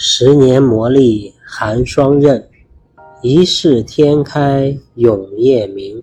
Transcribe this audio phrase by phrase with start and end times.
[0.00, 2.48] 十年磨砺寒霜刃，
[3.20, 6.00] 一世天开永夜明。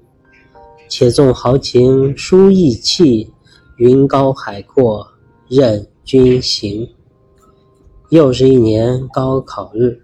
[0.89, 3.31] 且纵豪情书意气，
[3.77, 5.07] 云高海阔
[5.47, 6.85] 任君行。
[8.09, 9.97] 又是一年高考日，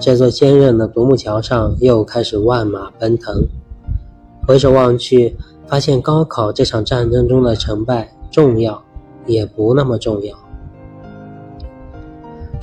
[0.00, 3.46] 这座坚韧的独木桥上又开始万马奔腾。
[4.44, 5.36] 回首望去，
[5.68, 8.84] 发现高考这场战争中的成败，重要
[9.24, 10.36] 也不那么重要。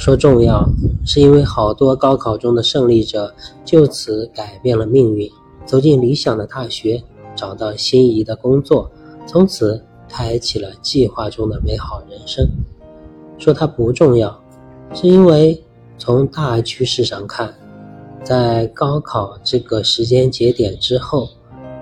[0.02, 0.68] 说重要，
[1.06, 3.32] 是因为好多高考中的胜利者
[3.64, 5.30] 就此改变了命运，
[5.64, 7.00] 走进理想的大学，
[7.36, 8.90] 找到心仪的工作，
[9.28, 12.44] 从此开启了计划中的美好人生。
[13.38, 14.36] 说它不重要。
[14.92, 15.62] 是因为
[16.00, 17.54] 从大趋势上看，
[18.24, 21.30] 在高考这个时间节点之后，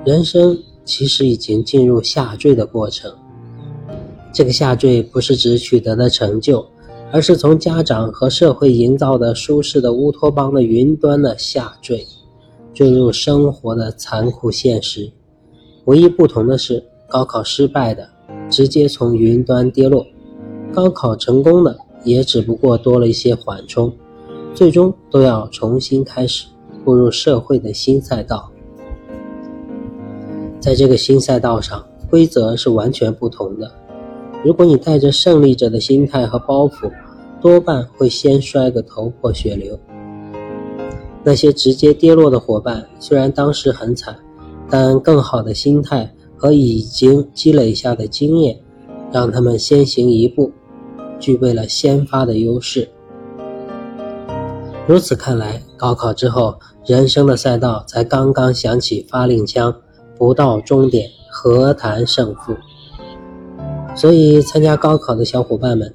[0.04, 3.10] 人生其实已经进入下坠的过程。
[4.34, 6.68] 这个下坠不是指取得的成就，
[7.12, 12.06] 而是从家长和社会营造的舒适的乌托邦的云端的下坠，
[12.74, 15.12] 坠入生活的残酷现实。
[15.86, 18.08] 唯一不同的是，高考失败的
[18.50, 20.06] 直接从云端跌落，
[20.74, 21.78] 高考成功的。
[22.06, 23.92] 也只不过多了一些缓冲，
[24.56, 26.48] 最终都要重新开始，
[26.86, 28.50] 步入社会的新赛道。
[30.62, 33.70] 在这个新赛道上，规则是完全不同的。
[34.44, 36.92] 如果你带着胜利者的心态和包袱，
[37.42, 39.78] 多半会先摔个头破血流。
[41.24, 44.16] 那些直接跌落的伙伴，虽然当时很惨，
[44.70, 48.58] 但更好的心态和已经积累下的经验，
[49.12, 50.52] 让他们先行一步。
[51.20, 52.90] 具备了先发的优势。
[54.88, 59.76] 如此看来，高考之后，人生的赛道才刚刚响起发令枪，
[60.18, 62.56] 不到终点何谈胜负？
[64.00, 65.94] 所以，参加高考的小伙伴们，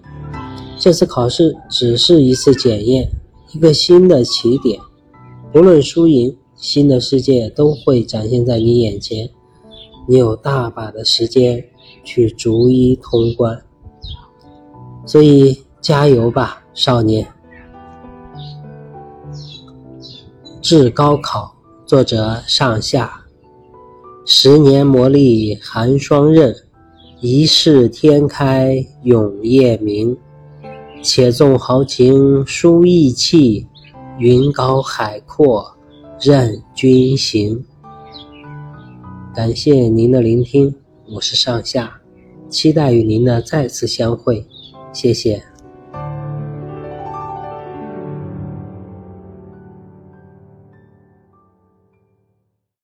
[0.78, 3.08] 这次考试只是一次检验，
[3.54, 4.78] 一个新的起点。
[5.50, 9.30] 不论输赢，新的世界都会展现在你眼前，
[10.06, 11.64] 你有大把的时间
[12.04, 13.58] 去逐一通关。
[15.06, 17.26] 所以加油吧，少年！
[20.60, 21.54] 致高考，
[21.86, 23.24] 作者上下。
[24.26, 26.54] 十年磨砺寒霜刃，
[27.26, 30.14] 一世天开永夜明。
[31.02, 33.66] 且纵豪情书意气，
[34.18, 35.64] 云高海阔
[36.20, 37.64] 任君行。
[39.34, 40.74] 感谢您的聆听，
[41.14, 41.98] 我是上下，
[42.50, 44.46] 期待与您的再次相会。
[44.92, 45.42] 谢谢。